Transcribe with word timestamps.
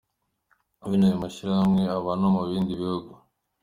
Bene 0.89 1.05
aya 1.07 1.21
mashyirahamwe 1.23 1.83
aba 1.95 2.11
no 2.19 2.27
mu 2.35 2.41
bindi 2.49 2.73
bihugu. 2.81 3.11